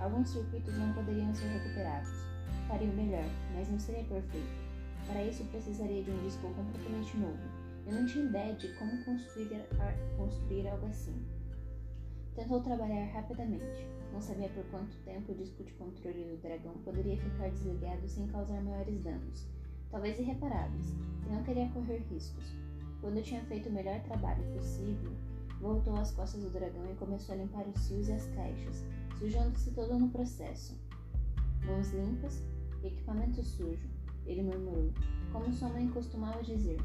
Alguns 0.00 0.28
circuitos 0.28 0.76
não 0.76 0.92
poderiam 0.94 1.32
ser 1.32 1.46
recuperados. 1.46 2.10
Faria 2.66 2.90
o 2.90 2.96
melhor, 2.96 3.30
mas 3.54 3.70
não 3.70 3.78
seria 3.78 4.02
perfeito. 4.02 4.50
Para 5.06 5.22
isso 5.22 5.44
precisaria 5.44 6.02
de 6.02 6.10
um 6.10 6.18
disco 6.24 6.52
completamente 6.52 7.16
novo. 7.16 7.38
Eu 7.86 7.92
não 7.92 8.06
tinha 8.06 8.24
ideia 8.24 8.54
de 8.54 8.74
como 8.74 9.04
construir, 9.04 9.64
construir 10.16 10.66
algo 10.66 10.86
assim. 10.86 11.14
Tentou 12.34 12.60
trabalhar 12.60 13.12
rapidamente. 13.12 13.86
Não 14.10 14.20
sabia 14.20 14.48
por 14.48 14.64
quanto 14.66 14.96
tempo 15.04 15.32
o 15.32 15.34
disco 15.34 15.62
de 15.62 15.72
controle 15.74 16.24
do 16.24 16.40
dragão 16.40 16.72
poderia 16.84 17.16
ficar 17.18 17.50
desligado 17.50 18.08
sem 18.08 18.26
causar 18.26 18.62
maiores 18.62 19.00
danos, 19.02 19.46
talvez 19.90 20.18
irreparáveis, 20.18 20.94
e 21.26 21.32
não 21.32 21.42
queria 21.42 21.68
correr 21.70 21.98
riscos. 22.10 22.54
Quando 23.00 23.22
tinha 23.22 23.44
feito 23.44 23.68
o 23.68 23.72
melhor 23.72 24.00
trabalho 24.02 24.44
possível, 24.54 25.12
voltou 25.60 25.94
às 25.96 26.10
costas 26.12 26.42
do 26.42 26.50
dragão 26.50 26.90
e 26.90 26.94
começou 26.96 27.34
a 27.34 27.38
limpar 27.38 27.66
os 27.68 27.88
fios 27.88 28.08
e 28.08 28.12
as 28.12 28.26
caixas, 28.28 28.84
sujando-se 29.18 29.70
todo 29.72 29.98
no 29.98 30.08
processo. 30.08 30.78
Mãos 31.66 31.90
limpas, 31.90 32.42
equipamento 32.82 33.42
sujo, 33.42 33.88
ele 34.26 34.42
murmurou, 34.42 34.90
como 35.32 35.52
sua 35.52 35.68
mãe 35.68 35.88
costumava 35.88 36.42
dizer. 36.42 36.80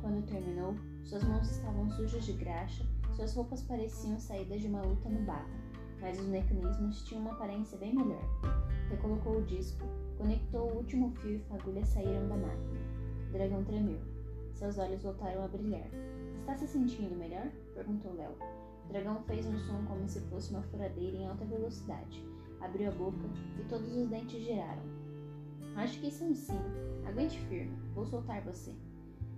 Quando 0.00 0.26
terminou, 0.26 0.74
suas 1.02 1.24
mãos 1.24 1.50
estavam 1.50 1.88
sujas 1.90 2.24
de 2.24 2.32
graxa, 2.32 2.84
suas 3.16 3.34
roupas 3.34 3.62
pareciam 3.62 4.18
saídas 4.20 4.60
de 4.60 4.68
uma 4.68 4.82
luta 4.82 5.08
no 5.08 5.20
barro 5.22 5.66
mas 6.00 6.18
os 6.20 6.26
mecanismos 6.26 7.02
tinham 7.02 7.22
uma 7.22 7.32
aparência 7.32 7.76
bem 7.78 7.94
melhor. 7.94 8.22
Recolocou 8.90 9.38
o 9.38 9.42
disco, 9.42 9.84
conectou 10.18 10.70
o 10.70 10.76
último 10.76 11.10
fio 11.16 11.36
e 11.36 11.38
fagulhas 11.40 11.88
saíram 11.88 12.28
da 12.28 12.36
máquina. 12.36 12.80
O 13.28 13.32
dragão 13.32 13.64
tremeu. 13.64 14.00
Seus 14.52 14.78
olhos 14.78 15.02
voltaram 15.02 15.44
a 15.44 15.48
brilhar. 15.48 15.88
Está 16.36 16.56
se 16.56 16.68
sentindo 16.68 17.16
melhor? 17.16 17.50
perguntou 17.74 18.14
Léo. 18.14 18.36
O 18.84 18.88
dragão 18.88 19.20
fez 19.24 19.46
um 19.46 19.58
som 19.58 19.84
como 19.86 20.08
se 20.08 20.20
fosse 20.20 20.50
uma 20.50 20.62
furadeira 20.62 21.16
em 21.16 21.26
alta 21.26 21.44
velocidade. 21.44 22.24
Abriu 22.60 22.88
a 22.88 22.92
boca 22.92 23.28
e 23.58 23.64
todos 23.64 23.92
os 23.96 24.08
dentes 24.08 24.42
giraram. 24.42 24.82
Acho 25.74 25.98
que 26.00 26.08
isso 26.08 26.22
é 26.22 26.26
um 26.28 26.34
sim. 26.34 26.60
Aguente 27.04 27.38
firme. 27.40 27.76
Vou 27.94 28.06
soltar 28.06 28.42
você. 28.42 28.72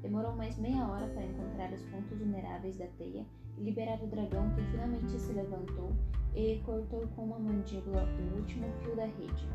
Demorou 0.02 0.36
mais 0.36 0.56
meia 0.58 0.86
hora 0.86 1.08
para 1.08 1.24
encontrar 1.24 1.72
os 1.72 1.82
pontos 1.84 2.18
vulneráveis 2.18 2.76
da 2.76 2.86
teia 2.98 3.24
liberar 3.60 4.02
o 4.02 4.06
dragão 4.06 4.50
que 4.50 4.62
finalmente 4.70 5.18
se 5.18 5.32
levantou 5.32 5.92
e 6.34 6.60
cortou 6.64 7.06
com 7.14 7.24
uma 7.24 7.38
mandíbula 7.38 8.08
o 8.18 8.36
último 8.36 8.66
fio 8.82 8.94
da 8.94 9.04
rede. 9.04 9.48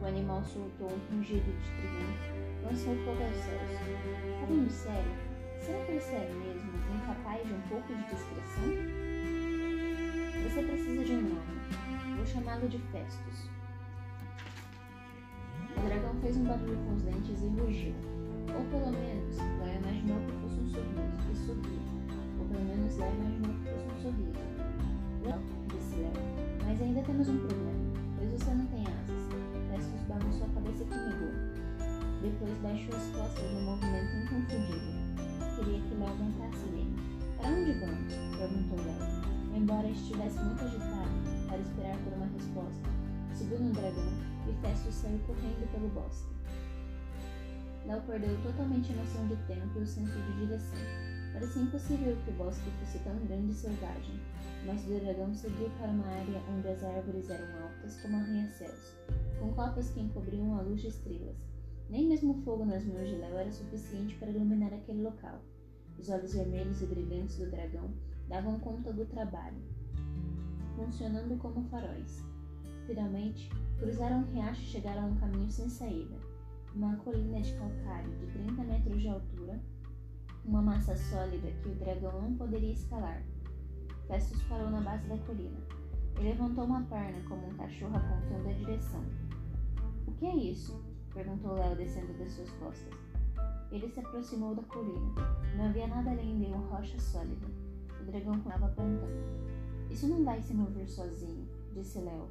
O 0.00 0.04
animal 0.04 0.44
soltou 0.44 0.88
um 0.88 1.16
rugido 1.16 1.44
de 1.44 1.70
triunfo, 1.70 2.64
lançou 2.64 2.94
fogo 3.04 3.22
aos 3.22 3.36
céus. 3.36 3.70
Falando 4.40 4.70
sério, 4.70 5.12
será 5.60 5.84
que 5.84 5.92
você 5.92 6.14
é 6.14 6.32
mesmo 6.34 6.72
incapaz 6.94 7.46
de 7.46 7.52
um 7.52 7.60
pouco 7.62 7.88
de 7.88 8.02
discrição? 8.04 9.08
Você 10.44 10.62
precisa 10.62 11.04
de 11.04 11.12
um 11.12 11.22
nome. 11.22 12.16
Vou 12.16 12.26
chamá-lo 12.26 12.68
de 12.68 12.78
Festus. 12.78 13.50
O 15.76 15.80
dragão 15.86 16.14
fez 16.20 16.36
um 16.36 16.44
barulho 16.44 16.76
com 16.76 16.94
os 16.94 17.02
dentes 17.02 17.42
e 17.42 17.48
rugiu. 17.48 17.94
Ou 18.56 18.64
pelo 18.70 18.90
menos, 18.90 19.36
Léo 19.36 19.80
imaginou 19.80 20.20
que 20.26 20.32
fosse 20.40 20.60
um 20.60 20.68
sorriso, 20.68 21.32
e 21.32 21.36
sorriu. 21.36 21.97
Pelo 22.48 22.64
menos 22.64 22.96
Léo 22.96 23.12
imaginou 23.12 23.54
que 23.54 23.70
fosse 23.70 23.86
um 23.86 24.02
sorriso. 24.02 24.38
Léo, 25.22 25.40
disse 25.68 25.96
Léo, 25.96 26.12
mas 26.64 26.80
ainda 26.80 27.02
temos 27.02 27.28
um 27.28 27.38
problema, 27.38 27.72
pois 28.16 28.32
você 28.32 28.50
não 28.54 28.66
tem 28.66 28.84
asas. 28.86 29.28
Festus 29.68 30.00
bagunçou 30.08 30.46
a 30.46 30.54
cabeça 30.54 30.84
fumegou. 30.86 31.34
Depois 32.22 32.58
baixou 32.62 32.96
as 32.96 33.06
costas 33.16 33.52
num 33.52 33.64
movimento 33.64 34.16
inconfundível. 34.16 34.94
Queria 35.56 35.80
que 35.80 35.94
Léo 35.94 36.14
montasse 36.16 36.66
nele. 36.72 36.96
Para 37.36 37.50
onde 37.50 37.72
vamos? 37.80 38.12
perguntou 38.38 38.78
Léo, 38.84 39.54
embora 39.54 39.88
estivesse 39.88 40.38
muito 40.40 40.64
agitado 40.64 41.10
para 41.46 41.58
esperar 41.58 41.96
por 41.98 42.12
uma 42.14 42.26
resposta. 42.26 42.88
Subiu 43.34 43.60
no 43.60 43.72
dragão 43.72 44.12
e 44.48 44.52
Festus 44.66 44.94
saiu 44.94 45.18
correndo 45.26 45.70
pelo 45.70 45.88
bosque. 45.90 46.32
Léo 47.86 48.00
perdeu 48.02 48.36
totalmente 48.42 48.92
a 48.92 48.96
noção 48.96 49.26
de 49.28 49.36
tempo 49.46 49.78
e 49.78 49.82
o 49.82 49.86
senso 49.86 50.12
de 50.12 50.46
direção. 50.46 51.07
Parecia 51.38 51.62
impossível 51.62 52.16
que 52.24 52.30
o 52.32 52.34
bosque 52.34 52.68
fosse 52.80 52.98
tão 53.04 53.16
grande 53.18 53.52
e 53.52 53.54
selvagem, 53.54 54.20
mas 54.66 54.84
o 54.84 54.98
dragão 54.98 55.32
seguiu 55.32 55.70
para 55.78 55.86
uma 55.86 56.04
área 56.04 56.42
onde 56.50 56.66
as 56.66 56.82
árvores 56.82 57.30
eram 57.30 57.62
altas 57.62 57.96
como 58.02 58.16
arranha-céus, 58.16 58.96
com 59.38 59.52
copas 59.52 59.88
que 59.90 60.00
encobriam 60.00 60.58
a 60.58 60.62
luz 60.62 60.80
de 60.80 60.88
estrelas. 60.88 61.36
Nem 61.88 62.08
mesmo 62.08 62.32
o 62.32 62.42
fogo 62.42 62.64
nas 62.64 62.84
mãos 62.84 63.08
de 63.08 63.14
Léo 63.14 63.36
era 63.36 63.52
suficiente 63.52 64.16
para 64.16 64.30
iluminar 64.30 64.74
aquele 64.74 65.00
local. 65.00 65.40
Os 65.96 66.08
olhos 66.08 66.34
vermelhos 66.34 66.82
e 66.82 66.86
brilhantes 66.86 67.36
do 67.36 67.48
dragão 67.48 67.88
davam 68.28 68.58
conta 68.58 68.92
do 68.92 69.06
trabalho, 69.06 69.62
funcionando 70.74 71.38
como 71.38 71.62
faróis. 71.68 72.20
Finalmente, 72.84 73.48
cruzaram 73.78 74.22
um 74.22 74.34
riacho 74.34 74.62
e 74.62 74.66
chegaram 74.66 75.04
a 75.04 75.06
um 75.06 75.14
caminho 75.14 75.52
sem 75.52 75.68
saída 75.68 76.16
uma 76.74 76.96
colina 76.96 77.40
de 77.40 77.52
calcário 77.54 78.10
de 78.18 78.26
30 78.26 78.62
metros 78.64 79.00
de 79.00 79.08
altura, 79.08 79.60
uma 80.48 80.62
massa 80.62 80.96
sólida 80.96 81.50
que 81.62 81.68
o 81.68 81.74
dragão 81.74 82.22
não 82.22 82.34
poderia 82.34 82.72
escalar. 82.72 83.22
Festus 84.06 84.42
parou 84.44 84.70
na 84.70 84.80
base 84.80 85.06
da 85.06 85.18
colina. 85.18 85.58
Ele 86.16 86.30
levantou 86.30 86.64
uma 86.64 86.80
perna 86.84 87.18
como 87.28 87.48
um 87.48 87.54
cachorro 87.54 87.94
apontando 87.94 88.48
a 88.48 88.52
direção. 88.54 89.04
O 90.06 90.12
que 90.12 90.24
é 90.24 90.34
isso? 90.34 90.82
perguntou 91.12 91.52
Léo 91.52 91.76
descendo 91.76 92.14
das 92.14 92.32
suas 92.32 92.50
costas. 92.52 92.94
Ele 93.70 93.90
se 93.90 94.00
aproximou 94.00 94.54
da 94.54 94.62
colina. 94.62 95.14
Não 95.54 95.66
havia 95.66 95.86
nada 95.86 96.10
além 96.12 96.38
de 96.38 96.46
uma 96.46 96.66
rocha 96.66 96.98
sólida. 96.98 97.46
O 98.00 98.04
dragão 98.04 98.38
estava 98.38 98.66
apontando. 98.66 99.28
Isso 99.90 100.08
não 100.08 100.24
vai 100.24 100.40
se 100.40 100.54
mover 100.54 100.88
sozinho, 100.88 101.46
disse 101.74 101.98
Léo. 101.98 102.26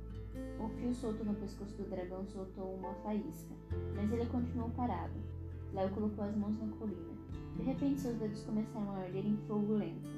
O 0.60 0.70
fio 0.70 0.94
solto 0.96 1.24
no 1.24 1.36
pescoço 1.36 1.76
do 1.78 1.88
dragão 1.88 2.26
soltou 2.26 2.74
uma 2.76 2.96
faísca, 2.96 3.54
mas 3.96 4.12
ele 4.12 4.26
continuou 4.26 4.72
parado. 4.72 5.20
Léo 5.72 5.92
colocou 5.92 6.26
as 6.26 6.36
mãos 6.36 6.58
na 6.60 6.68
colina. 6.78 7.17
De 7.58 7.64
repente, 7.64 8.00
seus 8.00 8.16
dedos 8.18 8.44
começaram 8.44 8.92
a 8.92 9.00
arder 9.00 9.26
em 9.26 9.38
fogo 9.48 9.74
lento. 9.74 10.10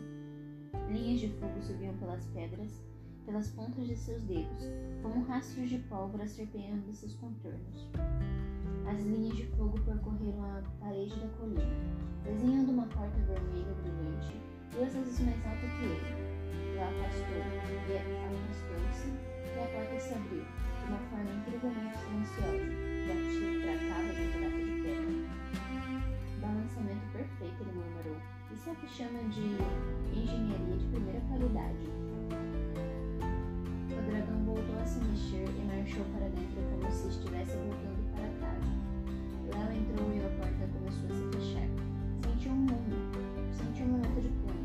Linhas 0.90 1.22
de 1.22 1.30
fogo 1.40 1.62
subiam 1.62 1.96
pelas 1.98 2.26
pedras, 2.28 2.84
pelas 3.26 3.50
pontas 3.52 3.88
de 3.88 3.96
seus 3.96 4.22
dedos, 4.24 4.64
como 5.02 5.24
rastros 5.26 5.70
de 5.70 5.80
pólvora 5.80 6.28
serpeando 6.28 6.94
seus 6.94 7.14
contornos. 7.16 7.90
As 8.88 9.06
linhas 9.06 9.38
de 9.38 9.46
fogo 9.56 9.80
percorreram 9.82 10.44
a 10.44 10.64
parede 10.80 11.16
da 11.20 11.28
colina, 11.38 11.62
desenhando 12.24 12.72
uma 12.72 12.88
porta 12.88 13.18
vermelha 13.20 13.74
brilhante, 13.84 14.36
duas 14.72 14.94
vezes 14.94 15.20
mais 15.22 15.46
alta 15.46 15.60
que 15.60 15.86
ele. 15.86 16.76
Lá 16.76 16.90
afastou 16.90 17.38
e 17.38 17.42
afastou-se, 18.40 19.10
e 19.10 19.60
a 19.60 19.68
porta 19.68 20.00
se 20.00 20.14
abriu, 20.14 20.44
de 20.44 20.86
uma 20.88 21.00
forma 21.10 21.32
incrivelmente 21.32 21.98
silenciosa, 22.00 22.66
já 23.06 23.14
que 23.14 23.30
se 23.32 23.46
tratava 23.62 24.10
de 24.14 24.22
um 24.22 24.30
pedaço 24.34 24.58
de 24.58 24.74
pedra. 24.82 25.19
Balançamento 26.50 27.06
perfeito, 27.14 27.62
ele 27.62 27.74
murmurou. 27.74 28.18
Isso 28.52 28.70
é 28.70 28.74
o 28.74 28.76
que 28.78 28.88
chama 28.88 29.20
de 29.30 29.56
engenharia 30.18 30.78
de 30.78 30.86
primeira 30.88 31.22
qualidade. 31.30 31.86
O 33.92 34.02
dragão 34.10 34.44
voltou 34.46 34.80
a 34.82 34.84
se 34.84 35.00
mexer 35.00 35.46
e 35.48 35.62
marchou 35.68 36.04
para 36.06 36.28
dentro 36.30 36.60
como 36.72 36.92
se 36.92 37.08
estivesse 37.08 37.56
voltando 37.56 38.02
para 38.14 38.28
casa. 38.42 38.66
Léo 39.46 39.72
entrou 39.78 40.12
e 40.12 40.26
a 40.26 40.30
porta 40.42 40.66
começou 40.74 41.06
a 41.06 41.14
se 41.14 41.38
fechar. 41.38 41.70
Sentiu 42.26 42.52
um 42.52 42.56
mundo, 42.56 42.98
sentiu 43.54 43.86
um 43.86 43.90
momento 43.90 44.20
de 44.20 44.30
pânico, 44.42 44.59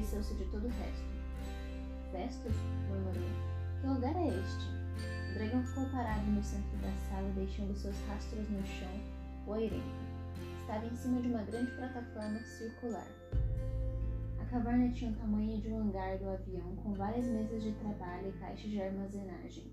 esqueceu-se 0.00 0.34
de 0.34 0.44
todo 0.46 0.66
o 0.66 0.70
resto. 0.70 1.04
Festus? 2.10 2.56
murmurou. 2.88 3.28
Que 3.80 3.86
lugar 3.86 4.16
é 4.16 4.28
este? 4.28 4.66
O 5.30 5.34
dragão 5.34 5.62
ficou 5.62 5.84
parado 5.90 6.26
no 6.26 6.42
centro 6.42 6.76
da 6.78 6.90
sala, 7.08 7.30
deixando 7.34 7.76
seus 7.76 7.96
rastros 8.08 8.48
no 8.48 8.64
chão, 8.66 8.88
poeirento. 9.44 9.84
Estava 10.60 10.86
em 10.86 10.96
cima 10.96 11.20
de 11.20 11.28
uma 11.28 11.42
grande 11.42 11.70
plataforma 11.72 12.40
circular. 12.40 13.06
A 14.40 14.44
caverna 14.46 14.90
tinha 14.92 15.10
o 15.10 15.14
tamanho 15.14 15.60
de 15.60 15.68
um 15.68 15.80
hangar 15.80 16.18
do 16.18 16.30
avião, 16.30 16.74
com 16.76 16.94
várias 16.94 17.26
mesas 17.26 17.62
de 17.62 17.72
trabalho 17.72 18.28
e 18.28 18.40
caixas 18.40 18.70
de 18.70 18.80
armazenagem, 18.80 19.72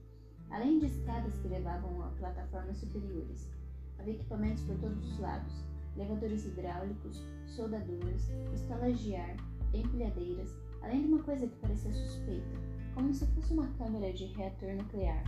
além 0.49 0.79
de 0.79 0.87
escadas 0.87 1.37
que 1.39 1.47
levavam 1.47 2.03
a 2.03 2.09
plataformas 2.09 2.77
superiores. 2.77 3.49
Havia 3.97 4.13
equipamentos 4.13 4.63
por 4.63 4.77
todos 4.77 5.03
os 5.09 5.19
lados, 5.19 5.53
elevadores 5.95 6.45
hidráulicos, 6.45 7.23
soldaduras, 7.47 8.29
pistolas 8.51 8.99
de 8.99 9.15
ar, 9.15 9.35
empilhadeiras, 9.73 10.55
além 10.81 11.01
de 11.01 11.07
uma 11.07 11.23
coisa 11.23 11.47
que 11.47 11.55
parecia 11.57 11.93
suspeita, 11.93 12.57
como 12.93 13.13
se 13.13 13.25
fosse 13.27 13.53
uma 13.53 13.67
câmera 13.73 14.11
de 14.13 14.25
reator 14.25 14.73
nuclear. 14.75 15.23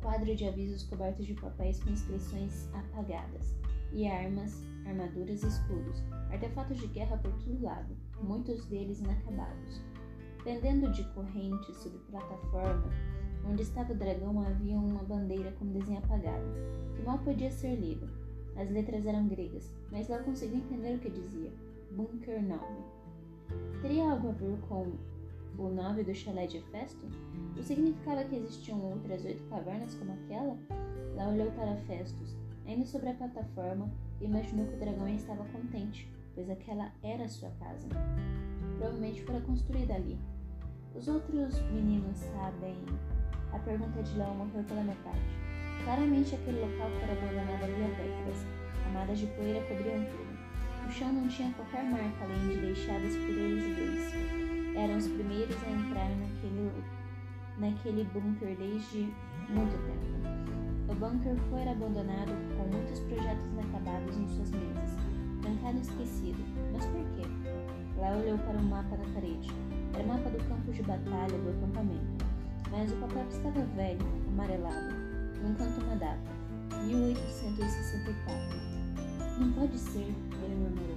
Quadro 0.00 0.34
de 0.34 0.46
avisos 0.46 0.82
cobertos 0.84 1.26
de 1.26 1.34
papéis 1.34 1.82
com 1.82 1.90
inscrições 1.90 2.68
apagadas, 2.74 3.56
e 3.92 4.06
armas, 4.06 4.62
armaduras 4.86 5.42
e 5.42 5.46
escudos, 5.46 6.02
artefatos 6.30 6.78
de 6.78 6.86
guerra 6.88 7.16
por 7.18 7.32
todo 7.32 7.62
lado, 7.62 7.96
muitos 8.20 8.66
deles 8.66 9.00
inacabados. 9.00 9.82
Pendendo 10.42 10.90
de 10.90 11.04
correntes 11.14 11.76
sob 11.76 11.96
plataforma, 12.10 12.90
onde 13.46 13.62
estava 13.62 13.92
o 13.92 13.96
dragão 13.96 14.40
havia 14.40 14.76
uma 14.76 15.02
bandeira 15.02 15.52
com 15.52 15.66
desenho 15.66 15.98
apagado, 15.98 16.44
que 16.94 17.02
mal 17.02 17.18
podia 17.18 17.50
ser 17.50 17.76
lido. 17.76 18.08
As 18.56 18.70
letras 18.70 19.06
eram 19.06 19.26
gregas, 19.26 19.70
mas 19.90 20.08
lá 20.08 20.18
conseguiu 20.18 20.58
entender 20.58 20.96
o 20.96 20.98
que 20.98 21.10
dizia. 21.10 21.50
Bunker 21.94 22.42
9. 22.42 22.60
Teria 23.80 24.10
algo 24.10 24.30
a 24.30 24.32
ver 24.32 24.58
com 24.68 24.92
o 25.56 25.68
nome 25.68 26.02
do 26.02 26.12
chalé 26.12 26.44
de 26.44 26.60
Festo? 26.72 27.06
O 27.56 27.62
significava 27.62 28.24
que 28.24 28.34
existiam 28.34 28.80
outras 28.80 29.24
oito 29.24 29.48
cavernas 29.48 29.94
como 29.94 30.12
aquela? 30.12 30.58
Lá 31.14 31.28
olhou 31.28 31.52
para 31.52 31.76
Festus, 31.86 32.34
ainda 32.66 32.84
sobre 32.84 33.10
a 33.10 33.14
plataforma, 33.14 33.88
e 34.20 34.24
imaginou 34.24 34.66
que 34.66 34.74
o 34.74 34.78
dragão 34.80 35.06
estava 35.08 35.44
contente, 35.44 36.12
pois 36.34 36.50
aquela 36.50 36.90
era 37.00 37.28
sua 37.28 37.50
casa. 37.60 37.86
Provavelmente 38.76 39.22
fora 39.22 39.40
construída 39.42 39.94
ali. 39.94 40.18
Os 40.96 41.06
outros 41.06 41.60
meninos 41.70 42.16
sabem. 42.16 42.74
A 43.52 43.58
pergunta 43.60 44.02
de 44.02 44.18
Léo 44.18 44.34
morreu 44.34 44.64
pela 44.64 44.82
metade. 44.82 45.20
Claramente 45.84 46.34
aquele 46.34 46.60
local 46.60 46.90
fora 46.90 47.12
abandonado 47.12 47.62
havia 47.62 47.86
décadas. 47.86 48.46
Camadas 48.82 49.18
de 49.20 49.26
poeira 49.28 49.60
cobriam 49.68 50.04
tudo. 50.06 50.23
O 50.86 50.90
chão 50.90 51.12
não 51.12 51.28
tinha 51.28 51.52
qualquer 51.52 51.84
marca 51.84 52.24
além 52.24 52.48
de 52.48 52.60
deixadas 52.60 53.16
por 53.16 53.30
eles 53.30 53.76
dois 53.76 54.54
eram 54.76 54.96
os 54.96 55.06
primeiros 55.06 55.56
a 55.62 55.70
entrar 55.70 56.10
naquele, 56.16 56.72
naquele 57.58 58.04
bunker 58.12 58.56
desde 58.56 59.12
muito 59.48 59.78
tempo. 59.86 60.04
O 60.88 60.94
bunker 60.94 61.36
foi 61.48 61.68
abandonado 61.68 62.32
com 62.56 62.64
muitos 62.64 63.00
projetos 63.00 63.46
inacabados 63.46 64.16
em 64.16 64.28
suas 64.28 64.50
mesas, 64.50 64.96
trancado 65.40 65.78
e 65.78 65.80
esquecido. 65.80 66.44
Mas 66.72 66.84
por 66.86 67.04
quê? 67.12 67.22
Lá 67.98 68.16
olhou 68.16 68.36
para 68.38 68.58
o 68.58 68.62
mapa 68.62 68.96
na 68.96 69.04
parede. 69.14 69.50
Era 69.94 70.02
o 70.02 70.08
mapa 70.08 70.28
do 70.28 70.38
campo 70.48 70.72
de 70.72 70.82
batalha 70.82 71.38
do 71.38 71.50
acampamento. 71.50 72.24
Mas 72.70 72.92
o 72.92 72.96
papel 72.96 73.26
estava 73.28 73.60
velho, 73.76 74.06
amarelado. 74.28 74.94
No 75.40 75.50
encanto 75.50 75.80
uma 75.84 75.96
data. 75.96 76.34
1864. 76.84 78.74
Não 79.38 79.52
pode 79.52 79.78
ser, 79.78 80.12
murmurou. 80.54 80.96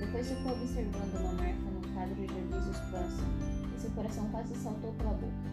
Depois 0.00 0.28
ficou 0.28 0.52
observando 0.52 1.20
uma 1.20 1.32
marca 1.32 1.70
quadro 2.00 2.26
de 2.26 2.32
avisos 2.32 2.78
próximo, 2.88 3.28
e 3.76 3.78
seu 3.78 3.90
coração 3.90 4.26
quase 4.30 4.54
saltou 4.54 4.92
pela 4.94 5.12
boca. 5.12 5.50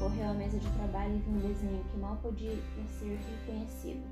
Correu 0.00 0.30
à 0.30 0.34
mesa 0.34 0.58
de 0.58 0.68
trabalho 0.70 1.14
e 1.14 1.18
viu 1.18 1.34
um 1.34 1.38
desenho 1.38 1.84
que 1.84 1.98
mal 1.98 2.16
podia 2.16 2.56
ser 2.98 3.18
reconhecido. 3.46 4.02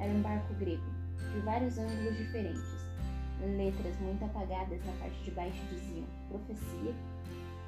Era 0.00 0.12
um 0.12 0.22
barco 0.22 0.52
grego, 0.54 0.82
de 1.32 1.40
vários 1.40 1.78
ângulos 1.78 2.16
diferentes. 2.16 2.78
Letras 3.40 3.96
muito 4.00 4.24
apagadas 4.24 4.84
na 4.84 4.92
parte 4.94 5.22
de 5.22 5.30
baixo 5.30 5.62
diziam: 5.70 6.04
Profecia? 6.28 6.94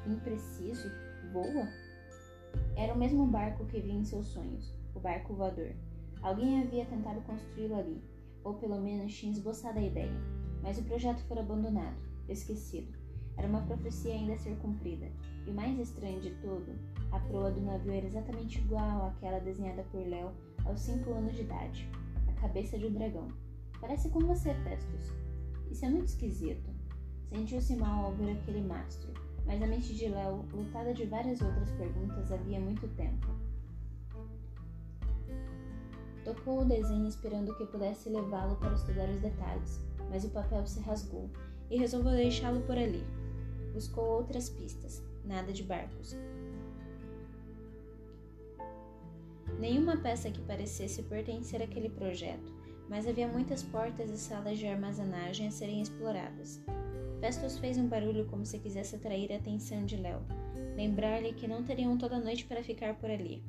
Impreciso? 0.08 0.90
Voa? 1.32 1.68
Era 2.76 2.94
o 2.94 2.98
mesmo 2.98 3.26
barco 3.26 3.64
que 3.66 3.80
via 3.80 3.94
em 3.94 4.04
seus 4.04 4.26
sonhos, 4.26 4.74
o 4.94 4.98
barco 4.98 5.34
voador. 5.34 5.70
Alguém 6.20 6.62
havia 6.62 6.84
tentado 6.84 7.20
construí-lo 7.20 7.76
ali, 7.76 8.02
ou 8.44 8.54
pelo 8.54 8.80
menos 8.80 9.14
tinha 9.14 9.32
esboçado 9.32 9.78
a 9.78 9.82
ideia, 9.82 10.12
mas 10.62 10.78
o 10.78 10.84
projeto 10.84 11.22
foi 11.26 11.38
abandonado, 11.38 11.96
esquecido. 12.28 12.98
Era 13.36 13.48
uma 13.48 13.62
profecia 13.62 14.12
ainda 14.12 14.34
a 14.34 14.38
ser 14.38 14.56
cumprida. 14.58 15.10
E 15.46 15.50
o 15.50 15.54
mais 15.54 15.78
estranho 15.78 16.20
de 16.20 16.30
tudo, 16.42 16.78
a 17.10 17.18
proa 17.20 17.50
do 17.50 17.60
navio 17.60 17.92
era 17.92 18.06
exatamente 18.06 18.58
igual 18.58 19.06
àquela 19.06 19.38
desenhada 19.38 19.82
por 19.90 20.06
Léo 20.06 20.30
aos 20.66 20.80
cinco 20.80 21.12
anos 21.12 21.34
de 21.34 21.42
idade. 21.42 21.88
A 22.28 22.32
cabeça 22.40 22.78
de 22.78 22.86
um 22.86 22.92
dragão. 22.92 23.28
Parece 23.80 24.10
com 24.10 24.20
você, 24.20 24.52
Festus. 24.54 25.12
Isso 25.70 25.84
é 25.86 25.88
muito 25.88 26.08
esquisito. 26.08 26.70
Sentiu-se 27.30 27.76
mal 27.76 28.06
ao 28.06 28.12
ver 28.12 28.32
aquele 28.32 28.60
mastro, 28.60 29.10
mas 29.46 29.62
a 29.62 29.66
mente 29.66 29.94
de 29.94 30.08
Léo, 30.08 30.44
lutada 30.52 30.92
de 30.92 31.06
várias 31.06 31.40
outras 31.40 31.70
perguntas 31.70 32.30
havia 32.30 32.60
muito 32.60 32.86
tempo. 32.96 33.28
Tocou 36.24 36.60
o 36.60 36.64
desenho 36.64 37.08
esperando 37.08 37.56
que 37.56 37.66
pudesse 37.66 38.08
levá-lo 38.08 38.56
para 38.56 38.74
estudar 38.74 39.08
os 39.08 39.20
detalhes, 39.20 39.80
mas 40.10 40.24
o 40.24 40.30
papel 40.30 40.66
se 40.66 40.80
rasgou 40.80 41.30
e 41.70 41.78
resolveu 41.78 42.12
deixá-lo 42.12 42.60
por 42.62 42.76
ali, 42.76 43.04
Buscou 43.72 44.04
outras 44.04 44.48
pistas, 44.48 45.02
nada 45.24 45.52
de 45.52 45.62
barcos. 45.62 46.16
Nenhuma 49.58 49.96
peça 49.96 50.30
que 50.30 50.40
parecesse 50.40 51.02
pertencer 51.04 51.62
àquele 51.62 51.88
projeto, 51.88 52.52
mas 52.88 53.06
havia 53.06 53.28
muitas 53.28 53.62
portas 53.62 54.10
e 54.10 54.18
salas 54.18 54.58
de 54.58 54.66
armazenagem 54.66 55.46
a 55.46 55.50
serem 55.50 55.80
exploradas. 55.80 56.60
Festus 57.20 57.58
fez 57.58 57.76
um 57.78 57.86
barulho 57.86 58.26
como 58.26 58.44
se 58.44 58.58
quisesse 58.58 58.96
atrair 58.96 59.30
a 59.32 59.36
atenção 59.36 59.84
de 59.84 59.96
Léo, 59.96 60.20
lembrar-lhe 60.76 61.34
que 61.34 61.46
não 61.46 61.62
teriam 61.62 61.96
toda 61.96 62.16
a 62.16 62.20
noite 62.20 62.46
para 62.46 62.64
ficar 62.64 62.94
por 62.94 63.10
ali. 63.10 63.42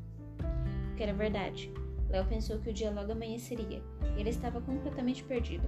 O 0.91 0.95
que 0.95 1.03
era 1.03 1.13
verdade. 1.13 1.71
Léo 2.11 2.25
pensou 2.25 2.59
que 2.59 2.69
o 2.69 2.73
dia 2.73 2.91
logo 2.91 3.13
amanheceria, 3.13 3.81
ele 4.17 4.29
estava 4.29 4.59
completamente 4.59 5.23
perdido. 5.23 5.63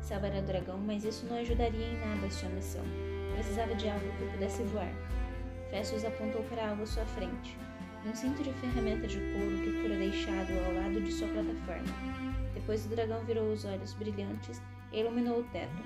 Salvar 0.00 0.32
o 0.32 0.42
dragão, 0.42 0.78
mas 0.78 1.04
isso 1.04 1.26
não 1.26 1.36
ajudaria 1.38 1.86
em 1.86 1.98
nada 1.98 2.26
a 2.26 2.30
sua 2.30 2.48
missão. 2.50 2.84
Precisava 3.34 3.74
de 3.74 3.88
algo 3.88 4.06
que 4.16 4.32
pudesse 4.32 4.62
voar. 4.64 4.92
Festus 5.70 6.04
apontou 6.04 6.42
para 6.44 6.70
algo 6.70 6.84
à 6.84 6.86
sua 6.86 7.04
frente. 7.04 7.58
Um 8.06 8.14
cinto 8.14 8.44
de 8.44 8.52
ferramenta 8.52 9.08
de 9.08 9.18
couro 9.18 9.58
que 9.62 9.82
fora 9.82 9.96
deixado 9.96 10.52
ao 10.64 10.72
lado 10.72 11.00
de 11.00 11.12
sua 11.12 11.26
plataforma. 11.28 11.92
Depois 12.54 12.86
o 12.86 12.88
dragão 12.90 13.24
virou 13.24 13.52
os 13.52 13.64
olhos 13.64 13.92
brilhantes 13.94 14.62
e 14.92 15.00
iluminou 15.00 15.40
o 15.40 15.44
teto. 15.44 15.82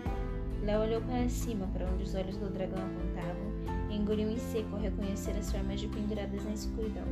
Léo 0.62 0.83
olhou 0.83 1.01
para 1.01 1.29
cima, 1.29 1.66
para 1.68 1.87
onde 1.87 2.05
os 2.05 2.14
olhos 2.14 2.37
do 2.37 2.51
dragão 2.51 2.79
apontavam, 2.79 3.90
e 3.90 3.96
engoliu 3.96 4.31
em 4.31 4.38
seco 4.38 4.77
ao 4.77 4.83
reconhecer 4.83 5.33
as 5.33 5.51
formas 5.51 5.81
de 5.81 5.88
penduradas 5.88 6.44
na 6.44 6.53
escuridão. 6.53 7.07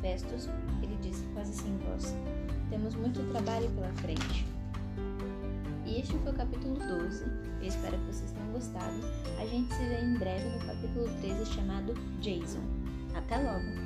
Festus, 0.00 0.48
disse, 1.12 1.24
quase 1.34 1.52
sem 1.52 1.76
voz. 1.78 2.14
Temos 2.70 2.94
muito 2.94 3.22
trabalho 3.30 3.70
pela 3.70 3.92
frente. 3.94 4.46
E 5.84 6.00
este 6.00 6.16
foi 6.18 6.32
o 6.32 6.34
capítulo 6.34 6.74
12. 6.78 7.24
Eu 7.60 7.68
espero 7.68 7.98
que 7.98 8.06
vocês 8.06 8.32
tenham 8.32 8.52
gostado. 8.52 8.96
A 9.38 9.46
gente 9.46 9.72
se 9.74 9.84
vê 9.84 10.00
em 10.00 10.14
breve 10.14 10.48
no 10.48 10.66
capítulo 10.66 11.08
13 11.20 11.46
chamado 11.46 11.94
Jason. 12.20 12.62
Até 13.14 13.36
logo! 13.36 13.82